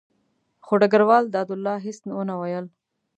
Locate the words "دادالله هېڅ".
1.35-1.97